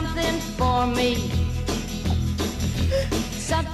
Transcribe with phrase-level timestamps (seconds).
[0.00, 1.16] something for me.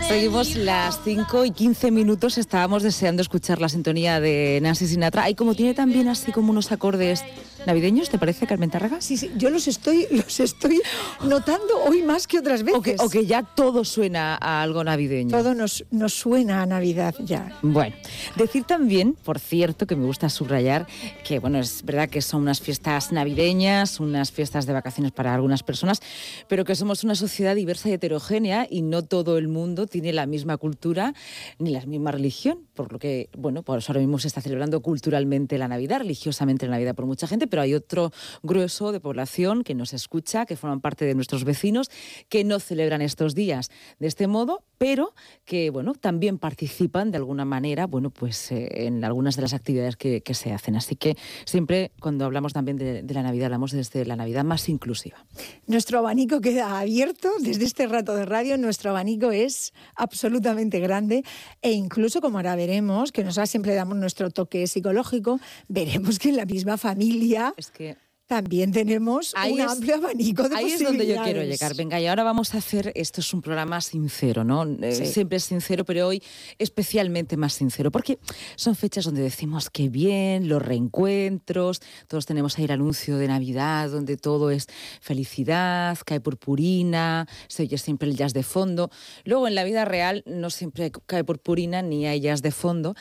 [0.09, 2.39] Seguimos las 5 y 15 minutos.
[2.39, 5.29] Estábamos deseando escuchar la sintonía de Nancy Sinatra.
[5.29, 7.23] Y como tiene también así como unos acordes
[7.67, 9.01] navideños, ¿te parece, Carmen Tárraga?
[9.01, 10.81] Sí, sí, yo los estoy, los estoy
[11.25, 12.79] notando hoy más que otras veces.
[12.79, 15.31] O que, o que ya todo suena a algo navideño.
[15.31, 17.57] Todo nos, nos suena a Navidad ya.
[17.63, 17.97] Bueno,
[18.37, 20.87] decir también, por cierto, que me gusta subrayar
[21.25, 25.63] que, bueno, es verdad que son unas fiestas navideñas, unas fiestas de vacaciones para algunas
[25.63, 26.01] personas,
[26.49, 30.27] pero que somos una sociedad diversa y heterogénea y no todo el mundo tiene la
[30.27, 31.15] misma cultura
[31.59, 35.59] ni la misma religión, por lo que, bueno, pues ahora mismo se está celebrando culturalmente
[35.59, 39.75] la Navidad, religiosamente la Navidad por mucha gente, pero hay otro grueso de población que
[39.75, 41.91] nos escucha, que forman parte de nuestros vecinos,
[42.29, 47.45] que no celebran estos días de este modo, pero que, bueno, también participan de alguna
[47.45, 50.77] manera, bueno, pues eh, en algunas de las actividades que, se hacen.
[50.77, 54.69] Así que siempre cuando hablamos también de, de la Navidad, hablamos desde la Navidad más
[54.69, 55.25] inclusiva.
[55.67, 61.25] Nuestro abanico queda abierto desde este rato de radio, nuestro abanico es absolutamente grande
[61.63, 66.37] e incluso como ahora veremos, que nosotros siempre damos nuestro toque psicológico, veremos que en
[66.37, 67.46] la misma familia...
[67.57, 67.97] Es que
[68.29, 71.77] también tenemos Ahí un es- amplio abanico de Ahí es donde yo quiero llegar.
[71.77, 74.65] Venga, y ahora vamos a hacer, esto es un programa sincero, ¿no?
[74.83, 75.07] Eh, Sí.
[75.07, 76.21] Siempre es sincero, pero hoy
[76.59, 78.19] especialmente más sincero, porque
[78.57, 83.91] son fechas donde decimos que bien, los reencuentros, todos tenemos ahí el anuncio de Navidad,
[83.91, 84.67] donde todo es
[85.01, 88.91] felicidad, cae purpurina, se oye siempre el jazz de fondo.
[89.25, 92.97] Luego en la vida real no siempre cae purpurina ni hay jazz de fondo.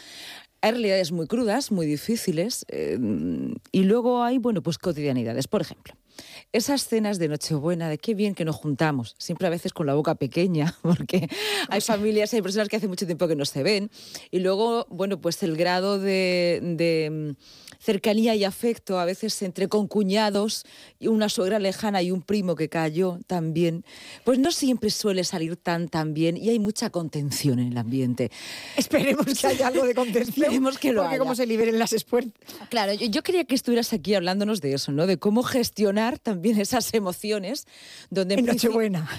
[0.61, 2.97] Hay realidades muy crudas, muy difíciles, eh,
[3.71, 5.47] y luego hay, bueno, pues cotidianidades.
[5.47, 5.93] Por ejemplo,
[6.51, 9.93] esas cenas de Nochebuena, de qué bien que nos juntamos, siempre a veces con la
[9.93, 11.29] boca pequeña, porque
[11.69, 13.89] hay familias, hay personas que hace mucho tiempo que no se ven,
[14.31, 19.67] y luego, bueno, pues el grado de, de, mm, cercanía y afecto a veces entre
[19.67, 20.65] concuñados,
[20.99, 23.83] y una suegra lejana y un primo que cayó también,
[24.23, 28.31] pues no siempre suele salir tan tan bien y hay mucha contención en el ambiente.
[28.75, 30.45] Esperemos que haya algo de contención.
[30.45, 31.19] Esperemos que lo Porque haya.
[31.19, 32.33] como se liberen las espuertas.
[32.69, 35.07] Claro, yo, yo quería que estuvieras aquí hablándonos de eso, ¿no?
[35.07, 37.65] De cómo gestionar también esas emociones
[38.09, 39.09] donde En Nochebuena.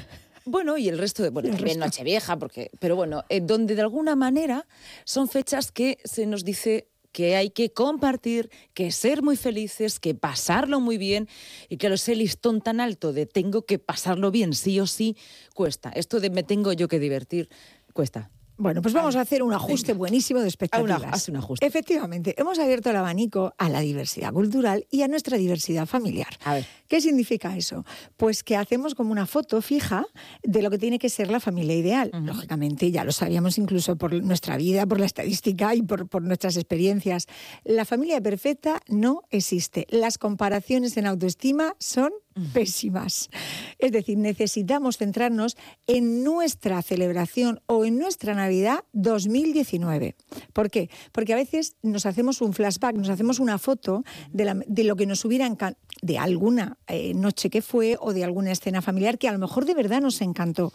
[0.44, 1.80] Bueno, y el resto de, bueno, también.
[1.80, 4.66] Nochevieja, porque, pero bueno, eh, donde de alguna manera
[5.04, 10.14] son fechas que se nos dice que hay que compartir, que ser muy felices, que
[10.14, 11.28] pasarlo muy bien
[11.68, 15.16] y que ese listón tan alto de tengo que pasarlo bien sí o sí
[15.54, 15.90] cuesta.
[15.90, 17.48] Esto de me tengo yo que divertir
[17.92, 18.30] cuesta.
[18.58, 21.00] Bueno, pues vamos a hacer un ajuste buenísimo de expectativas.
[21.02, 21.66] Una- haz un ajuste.
[21.66, 26.28] Efectivamente, hemos abierto el abanico a la diversidad cultural y a nuestra diversidad familiar.
[26.44, 26.66] A ver.
[26.88, 27.84] ¿Qué significa eso?
[28.16, 30.06] Pues que hacemos como una foto fija
[30.42, 32.10] de lo que tiene que ser la familia ideal.
[32.12, 36.56] Lógicamente, ya lo sabíamos incluso por nuestra vida, por la estadística y por, por nuestras
[36.56, 37.26] experiencias.
[37.64, 39.86] La familia perfecta no existe.
[39.90, 42.12] Las comparaciones en autoestima son
[42.52, 43.30] pésimas.
[43.78, 50.16] Es decir, necesitamos centrarnos en nuestra celebración o en nuestra Navidad 2019.
[50.52, 50.90] ¿Por qué?
[51.12, 54.96] Porque a veces nos hacemos un flashback, nos hacemos una foto de, la- de lo
[54.96, 59.18] que nos hubiera encantado, de alguna eh, noche que fue o de alguna escena familiar
[59.18, 60.72] que a lo mejor de verdad nos encantó.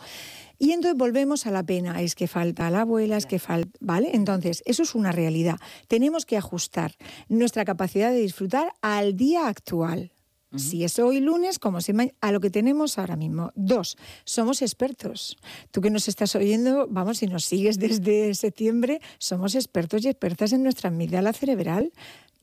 [0.58, 4.12] Y entonces volvemos a la pena, es que falta la abuela, es que falta, ¿vale?
[4.14, 5.58] Entonces, eso es una realidad.
[5.88, 6.96] Tenemos que ajustar
[7.30, 10.12] nuestra capacidad de disfrutar al día actual.
[10.56, 13.52] Si es hoy lunes, como si a lo que tenemos ahora mismo.
[13.56, 15.38] Dos, somos expertos.
[15.72, 20.52] Tú que nos estás oyendo, vamos, si nos sigues desde septiembre, somos expertos y expertas
[20.54, 21.94] en nuestra amígdala cerebral.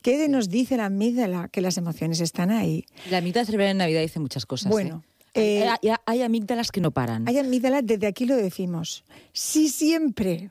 [0.00, 1.48] ¿Qué de nos dice la amígdala?
[1.48, 2.86] Que las emociones están ahí.
[3.10, 4.70] La mitad cerebral en Navidad dice muchas cosas.
[4.70, 5.02] Bueno,
[5.34, 5.64] ¿eh?
[5.64, 7.28] eh, hay, hay- hay amígdalas que no paran.
[7.28, 9.04] Hay amígdalas, desde aquí lo decimos.
[9.32, 10.50] Si siempre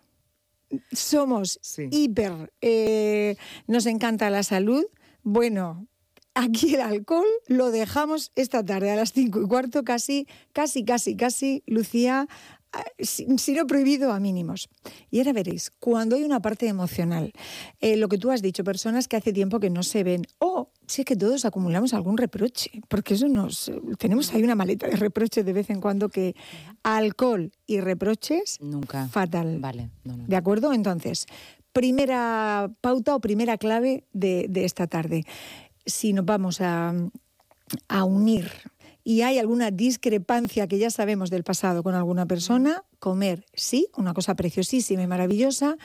[0.91, 1.87] somos Sí.
[1.91, 3.35] hiper, eh,
[3.67, 4.83] nos encanta la salud,
[5.23, 5.87] bueno,
[6.37, 11.15] aquí el alcohol lo dejamos esta tarde a las cinco y cuarto, casi, casi, casi,
[11.15, 12.27] casi, Lucía,
[12.73, 14.69] ah, si, si no prohibido a mínimos.
[15.09, 17.33] Y ahora veréis, cuando hay una parte emocional,
[17.81, 20.69] eh, lo que tú has dicho, personas que hace tiempo que no se ven, o
[20.85, 24.95] si es que todos acumulamos algún reproche, porque eso nos, tenemos ahí una maleta de
[24.95, 26.35] reproches de vez en cuando que
[26.83, 29.07] alcohol y reproches, Nunca.
[29.07, 29.59] fatal.
[29.59, 30.25] Vale, no, no.
[30.27, 30.71] ¿De acuerdo?
[30.71, 31.25] Entonces,
[31.73, 35.25] primera pauta o primera clave de, de esta tarde.
[35.87, 36.93] Si nos vamos a,
[37.87, 38.51] a unir
[39.07, 44.13] y hay alguna discrepancia que ya sabemos del pasado con alguna persona, comer sí, una
[44.13, 45.77] cosa preciosísima y maravillosa.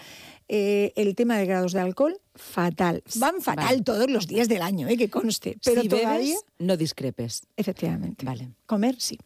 [0.49, 3.04] Eh, el tema de grados de alcohol, fatal.
[3.14, 3.82] Van fatal Vale.
[3.82, 5.56] todos los días del año, eh, que conste.
[5.64, 7.46] Pero si todavía, bebes, no discrepes.
[7.56, 8.26] efectivamente.
[8.26, 8.50] Vale.
[8.66, 9.20] Comer sí.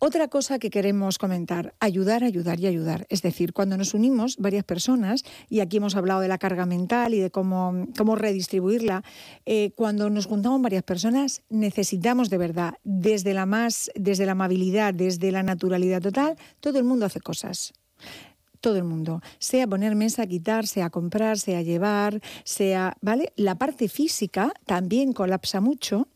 [0.00, 3.06] Otra cosa que queremos comentar, ayudar, ayudar y ayudar.
[3.08, 7.14] Es decir, cuando nos unimos varias personas, y aquí hemos hablado de la carga mental
[7.14, 9.02] y de cómo, cómo redistribuirla,
[9.44, 14.94] eh, cuando nos juntamos varias personas necesitamos de verdad, desde la, más, desde la amabilidad,
[14.94, 17.72] desde la naturalidad total, todo el mundo hace cosas
[18.60, 23.32] todo el mundo, sea poner mesa, quitar, sea comprar, sea llevar, sea, ¿vale?
[23.36, 26.08] La parte física también colapsa mucho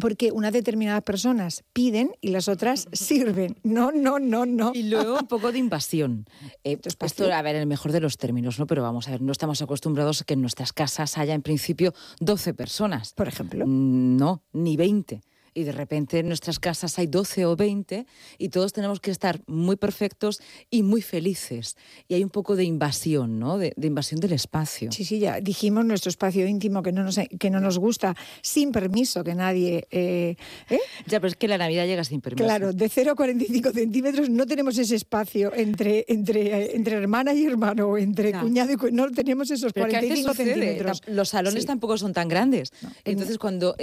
[0.00, 3.56] porque unas determinadas personas piden y las otras sirven.
[3.62, 4.72] No, no, no, no.
[4.74, 6.26] Y luego un poco de invasión.
[6.66, 8.66] Eh, esto, a ver, el mejor de los términos, ¿no?
[8.66, 11.92] Pero vamos a ver, no estamos acostumbrados a que en nuestras casas haya en principio
[12.20, 13.12] 12 personas.
[13.12, 13.66] Por ejemplo.
[13.66, 15.20] Mm, no, ni 20
[15.54, 18.06] y de repente en nuestras casas hay 12 o 20
[18.38, 20.40] y todos tenemos que estar muy perfectos
[20.70, 21.76] y muy felices.
[22.08, 23.58] Y hay un poco de invasión, ¿no?
[23.58, 24.90] De, invasión del espacio.
[24.90, 28.72] Sí, sí, ya dijimos nuestro espacio íntimo que no nos, que no nos gusta, sin
[28.72, 29.86] permiso, que nadie...
[29.90, 30.36] Eh,
[30.70, 30.80] ¿eh?
[31.06, 32.44] Ya, pero es que la Navidad llega sin permiso.
[32.44, 37.44] Claro, de 0 a 45 centímetros no tenemos ese espacio entre, entre, entre hermana y
[37.44, 41.02] hermano, entre cuñado y cuñado, no tenemos esos 45 centímetros.
[41.06, 42.72] Los salones tampoco son tan grandes.
[43.04, 43.76] Entonces, cuando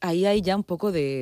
[0.00, 1.17] ahí hay ya un poco de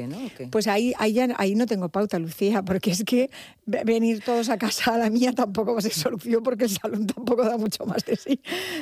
[0.50, 3.30] pues ahí, ahí, ahí no tengo pauta, Lucía, porque es que
[3.66, 7.06] venir todos a casa a la mía tampoco va a ser solución porque el salón
[7.06, 8.40] tampoco da mucho más de sí.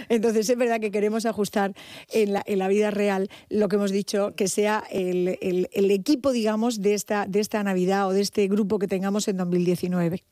[0.09, 1.75] Entonces es verdad que queremos ajustar
[2.13, 5.91] en la, en la vida real lo que hemos dicho, que sea el, el, el
[5.91, 10.25] equipo, digamos, de esta, de esta Navidad o de este grupo que tengamos en 2019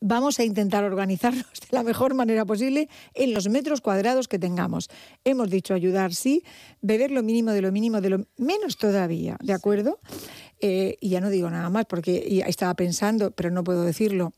[0.00, 4.88] vamos a intentar organizarnos de la mejor manera posible en los metros cuadrados que tengamos.
[5.24, 6.42] Hemos dicho ayudar, sí,
[6.80, 10.00] beber lo mínimo de lo mínimo de lo menos todavía, ¿de acuerdo?
[10.60, 14.32] Eh, y ya no digo nada más porque estaba pensando, pero no puedo decirlo.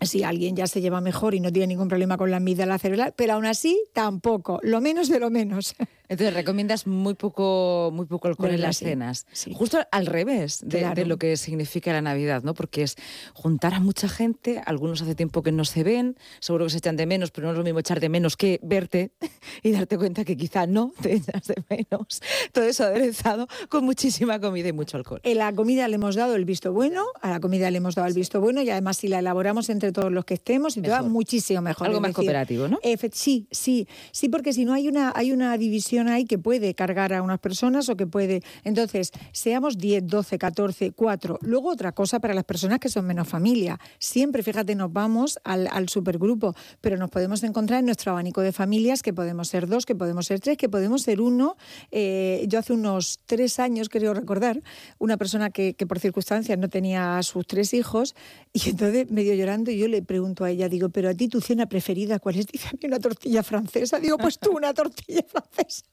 [0.00, 3.14] Si alguien ya se lleva mejor y no tiene ningún problema con la amígdala cerebral,
[3.16, 5.74] pero aún así tampoco, lo menos de lo menos.
[6.08, 9.26] Entonces recomiendas muy poco, muy poco alcohol en las cenas.
[9.52, 12.54] Justo al revés de, lo que significa la Navidad, ¿no?
[12.54, 12.96] Porque es
[13.34, 16.96] juntar a mucha gente, algunos hace tiempo que no se ven, seguro que se echan
[16.96, 19.12] de menos, pero no es lo mismo echar de menos que verte
[19.62, 22.20] y darte cuenta que quizá no te echas de menos.
[22.52, 25.20] Todo eso aderezado con muchísima comida y mucho alcohol.
[25.24, 28.08] En la comida le hemos dado el visto bueno, a la comida le hemos dado
[28.08, 30.88] el visto bueno y además si la elaboramos entre todos los que estemos, y te
[30.88, 31.86] va muchísimo mejor.
[31.86, 32.78] Algo más cooperativo, ¿no?
[33.12, 37.12] sí, sí, sí, porque si no hay una, hay una división hay que puede cargar
[37.12, 38.42] a unas personas o que puede.
[38.62, 41.38] Entonces, seamos 10, 12, 14, 4.
[41.42, 43.80] Luego, otra cosa para las personas que son menos familia.
[43.98, 49.02] Siempre, fíjate, nos vamos al, supergrupo, pero nos podemos encontrar en nuestro abanico de familias
[49.02, 51.56] que podemos ser dos, que podemos ser tres, que podemos ser uno.
[51.90, 54.60] Eh, yo hace unos tres años, creo recordar,
[54.98, 58.14] una persona que, por circunstancias no tenía a sus tres hijos
[58.52, 61.66] y entonces medio llorando yo le pregunto a ella, digo, pero a ti tu cena
[61.66, 62.46] preferida, ¿cuál es?
[62.46, 63.98] Dice una tortilla francesa.
[63.98, 65.84] Digo, pues tú una tortilla francesa.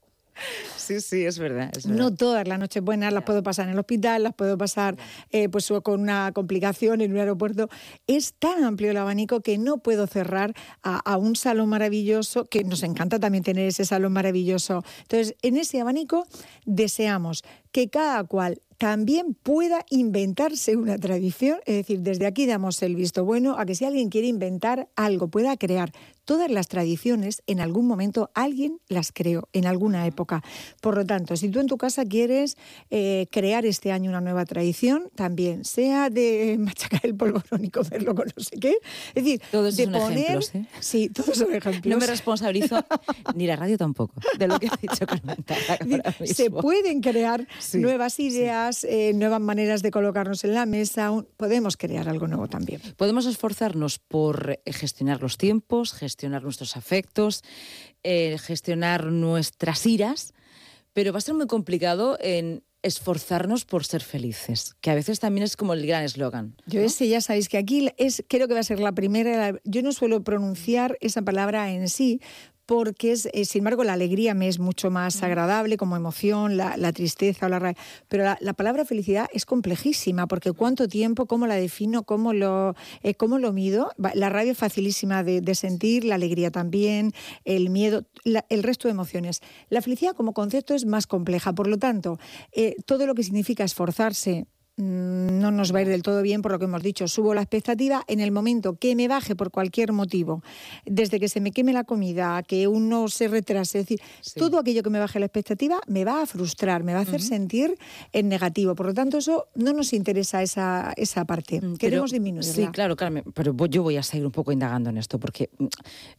[0.75, 4.23] Sí, sí, es verdad, No todas las noches buenas las puedo pasar en el hospital,
[4.23, 4.97] las puedo pasar
[5.31, 7.69] eh, pues con una complicación en un aeropuerto.
[8.05, 10.53] Es tan amplio el abanico que no puedo cerrar
[10.83, 14.83] a, a, un salón maravilloso, que nos encanta también tener ese salón maravilloso.
[15.03, 16.27] Entonces, en ese abanico
[16.65, 17.43] deseamos
[17.75, 23.23] que cada cual también pueda inventarse una tradición, es decir, desde aquí damos el visto
[23.23, 25.91] bueno a que si alguien quiere inventar algo, pueda crear.
[26.25, 30.43] Todas las tradiciones, en algún momento alguien las creó, en alguna época.
[30.81, 32.57] Por lo tanto, si tú en tu casa quieres
[32.89, 38.15] eh, crear este año una nueva tradición, también sea de machacar el polvorón y comerlo
[38.15, 38.77] con no sé qué,
[39.13, 40.55] es decir, todos de son ejemplos.
[40.55, 40.65] ¿eh?
[40.79, 41.85] Sí, todos son ejemplos.
[41.85, 42.83] No me responsabilizo,
[43.35, 45.37] ni la radio tampoco, de lo que ha dicho Carmen.
[46.25, 52.07] Se pueden crear nuevas ideas eh, nuevas maneras de colocarnos en la mesa, podemos crear
[52.09, 52.81] algo nuevo también.
[52.97, 57.43] Podemos esforzarnos por eh, gestionar los tiempos, gestionar nuestros afectos,
[58.03, 60.33] eh, gestionar nuestras iras,
[60.93, 65.43] pero va a ser muy complicado en esforzarnos por ser felices, que a veces también
[65.43, 66.55] es como el gran eslogan.
[66.67, 69.81] Yo ese ya sabéis que aquí es creo que va a ser la primera, yo
[69.81, 72.21] no suelo pronunciar esa palabra en sí
[72.65, 76.93] porque es, eh, sin embargo la alegría me es mucho más agradable como emoción, la,
[76.93, 77.81] tristeza o la rabia.
[78.07, 83.15] Pero la, palabra felicidad es complejísima porque cuánto tiempo, cómo la defino, cómo lo, eh,
[83.15, 83.91] cómo lo mido.
[84.13, 87.11] La rabia es facilísima de, sentir, la alegría también,
[87.43, 89.41] el miedo, el resto de emociones.
[89.69, 92.19] La felicidad como concepto es más compleja, por lo tanto,
[92.51, 96.51] eh, todo lo que significa esforzarse, no nos va a ir del todo bien por
[96.51, 97.07] lo que hemos dicho.
[97.07, 100.43] Subo la expectativa en el momento que me baje por cualquier motivo,
[100.85, 104.01] desde que se me queme la comida, que uno se retrase, es decir,
[104.35, 107.21] todo aquello que me baje la expectativa me va a frustrar, me va a hacer
[107.21, 107.77] sentir
[108.11, 108.75] en negativo.
[108.75, 111.61] Por lo tanto, eso no nos interesa esa, esa parte.
[111.61, 112.51] Mm, Queremos disminuirla.
[112.51, 115.65] Sí, claro, Carmen, pero yo voy a seguir un poco indagando en esto, porque mm,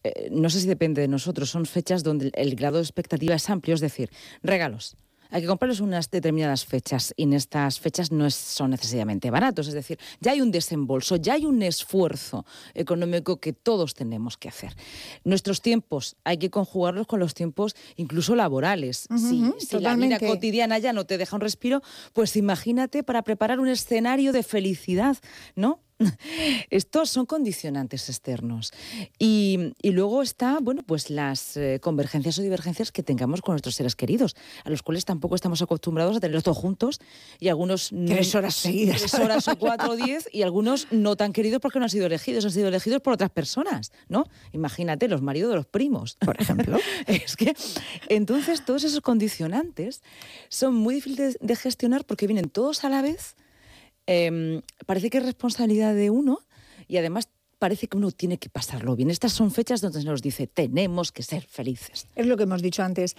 [0.05, 3.51] eh, no sé si depende de nosotros, son fechas donde el grado de expectativa es
[3.51, 4.11] amplio, es decir,
[4.43, 4.97] regalos
[5.31, 9.69] hay que comprarlos unas determinadas fechas y en estas fechas no son necesariamente baratos.
[9.69, 14.49] Es decir, ya hay un desembolso, ya hay un esfuerzo económico que todos tenemos que
[14.49, 14.75] hacer.
[15.25, 19.09] Nuestros tiempos hay que conjugarlos con los tiempos incluso laborales.
[19.17, 23.69] si, la vida cotidiana ya no te deja un respiro, pues imagínate para preparar un
[23.69, 25.17] escenario de felicidad,
[25.55, 25.81] ¿no?
[26.71, 28.73] Estos son condicionantes externos.
[29.19, 33.97] Y, luego está, bueno, pues las eh, convergencias o divergencias que tengamos con nuestros seres
[33.97, 37.01] queridos, a los cuales tampoco estamos acostumbrados a tenerlos todos juntos
[37.41, 37.91] y algunos...
[38.07, 38.99] Tres horas seguidas.
[38.99, 42.07] Tres horas o cuatro o diez y algunos no tan queridos porque no han sido
[42.07, 44.27] elegidos, han sido elegidos por otras personas, ¿no?
[44.53, 46.17] Imagínate, los maridos de los primos.
[46.17, 46.79] Por ejemplo.
[47.07, 47.55] es que,
[48.09, 50.03] entonces, todos esos condicionantes
[50.49, 53.37] son muy difíciles de gestionar porque vienen todos a la vez
[54.07, 56.41] Em, parece que es responsabilidad de uno
[56.87, 59.11] y además parece que uno tiene que pasarlo bien.
[59.11, 62.07] Estas son fechas donde se nos dice, tenemos que ser felices.
[62.15, 63.17] Es lo que hemos dicho antes.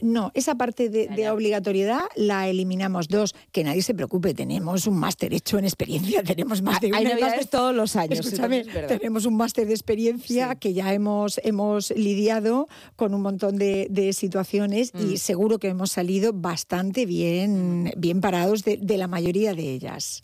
[0.00, 3.08] No, esa parte de, obligatoriedad la eliminamos.
[3.08, 7.04] Dos, que nadie se preocupe, tenemos un máster hecho en experiencia, tenemos más de Hay
[7.04, 8.20] navidades todos los años.
[8.20, 13.88] Escúchame, tenemos un máster de experiencia que ya hemos, hemos lidiado con un montón de,
[14.12, 15.16] situaciones y mm.
[15.16, 20.22] seguro que hemos salido bastante bien, bien parados de, de la mayoría de ellas.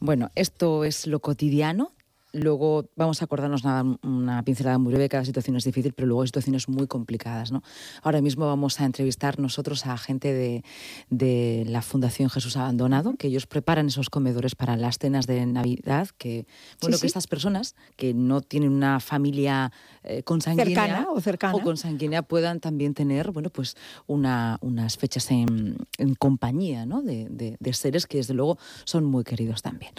[0.00, 1.92] Bueno, esto es lo cotidiano
[2.36, 6.22] Luego vamos a acordarnos nada, una pincelada muy breve, cada situación es difícil, pero luego
[6.22, 7.52] hay situaciones muy complicadas.
[7.52, 7.62] ¿no?
[8.02, 10.64] Ahora mismo vamos a entrevistar nosotros a gente de,
[11.10, 16.08] de, la Fundación Jesús Abandonado, que ellos preparan esos comedores para las cenas de Navidad,
[16.18, 16.46] que,
[16.80, 19.72] bueno, que estas personas que no tienen una familia
[20.04, 21.54] eh, consanguínea cercana o, cercana.
[21.54, 23.76] o consanguínea puedan también tener bueno, pues
[24.06, 27.02] una, unas fechas en, en compañía ¿no?
[27.02, 29.92] de, de, de seres que desde luego son muy queridos también.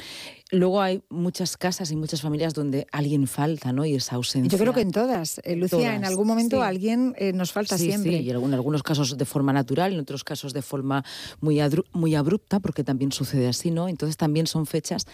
[0.51, 3.85] Luego hay muchas casas y muchas familias donde alguien falta, ¿no?
[3.85, 4.49] Y esa ausencia.
[4.49, 8.11] Yo creo que en todas, eh, Lucía, en algún momento alguien eh, nos falta siempre.
[8.11, 11.03] Sí, y en algunos casos de forma natural, en otros casos de forma
[11.41, 11.59] muy,
[11.91, 13.89] muy abrupta, porque también sucede así, ¿no?
[13.89, 15.05] Entonces también son fechas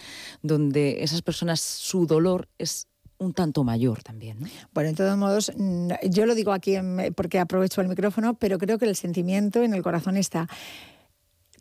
[0.42, 2.86] donde esas personas, su dolor es
[3.18, 4.38] un tanto mayor también.
[4.40, 4.46] ¿no?
[4.72, 6.76] Bueno, en todos modos, mm, yo lo digo aquí
[7.16, 10.48] porque aprovecho el micrófono, pero creo que el sentimiento en el corazón está.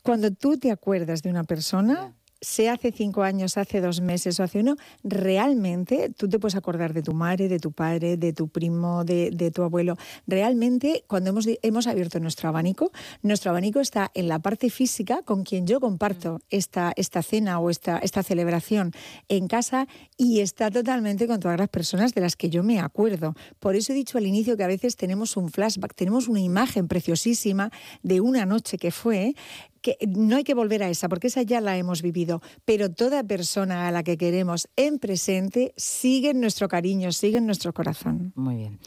[0.03, 4.43] Cuando tú te acuerdas de una persona, sea hace cinco años, hace dos meses o
[4.43, 8.50] hace uno, realmente tú te puedes acordar de tu madre, de tu padre, de tu
[8.50, 9.95] primo, de, tu abuelo.
[10.27, 15.43] Realmente, cuando hemos, hemos abierto nuestro abanico, nuestro abanico está en la parte física con
[15.43, 16.39] quien yo comparto mm.
[16.50, 18.91] esta, esta cena o esta, esta celebración
[19.29, 23.35] en casa y está totalmente con todas las personas de las que yo me acuerdo.
[23.59, 26.88] Por eso he dicho al inicio que a veces tenemos un flashback, tenemos una imagen
[26.88, 27.71] preciosísima
[28.01, 29.35] de una noche que fue
[29.84, 33.24] que no hay que volver a esa, porque esa ya la hemos vivido, pero toda
[33.24, 38.32] persona a la que queremos en presente sigue en nuestro cariño, sigue en nuestro corazón.
[38.36, 38.80] Muy bien.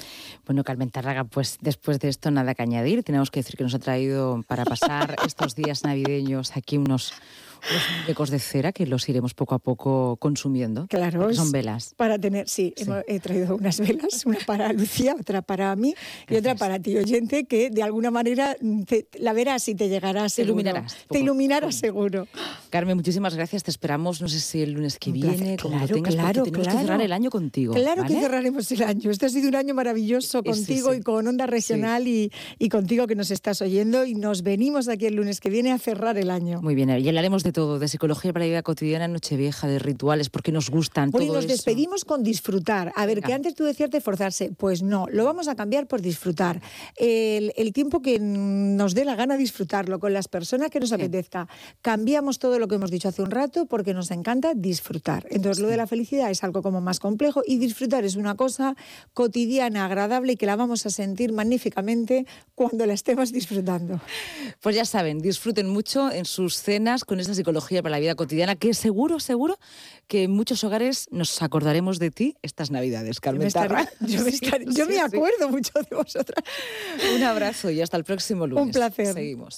[0.47, 3.05] Bueno, Carmen Tarraga, pues después de esto nada que añadir.
[3.05, 7.13] Tenemos que decir que nos ha traído para pasar estos días navideños aquí unos
[7.73, 10.87] los muñecos de cera que los iremos poco a poco consumiendo.
[10.89, 11.33] Claro.
[11.35, 11.95] Son velas.
[11.97, 12.75] Para tener, sí,
[13.07, 15.95] he traído unas velas, una para Lucía, otra para mí
[16.29, 18.57] y otra para ti, oyente, que de alguna manera
[19.19, 20.97] la verás y te llegará Te iluminarás.
[21.09, 22.27] Te iluminarás seguro.
[22.71, 23.63] Carmen, muchísimas gracias.
[23.63, 26.75] Te esperamos, no sé si el lunes que viene, como claro, tengas, claro, tenemos que
[26.75, 27.75] cerrar el año contigo.
[27.75, 29.11] Claro que cerraremos el año.
[29.11, 33.15] Este ha sido un año maravilloso contigo y con Onda Regional y, y, contigo que
[33.15, 36.61] nos estás oyendo y nos venimos aquí el lunes que viene a cerrar el año.
[36.63, 40.29] Muy bien, y hablaremos de todo, de psicología para la vida cotidiana, Nochevieja, de rituales,
[40.29, 41.11] porque nos gustan.
[41.11, 42.93] Bueno, y nos despedimos con disfrutar.
[42.95, 46.03] A ver, que antes tú decías de forzarse, pues no, lo vamos a cambiar por
[46.03, 46.61] disfrutar.
[46.97, 51.49] El, tiempo que nos dé la gana disfrutarlo, con las personas que nos apetezca.
[51.81, 55.27] Cambiamos todo lo que hemos dicho hace un rato porque nos encanta disfrutar.
[55.31, 58.77] Entonces, lo de la felicidad es algo como más complejo y disfrutar es una cosa
[59.15, 63.99] cotidiana, agradable y que la vamos a sentir magníficamente cuando la estemos disfrutando.
[64.61, 68.57] Pues ya saben, disfruten mucho en sus cenas con esa psicología para la vida cotidiana,
[68.57, 69.59] que seguro, seguro
[70.09, 75.73] que en muchos hogares nos acordaremos de ti estas Navidades, Carmen Yo me, acuerdo mucho
[75.89, 76.45] de vosotras.
[77.15, 78.65] Un abrazo y hasta el próximo lunes.
[78.65, 79.15] Un placer.
[79.15, 79.55] Seguimos.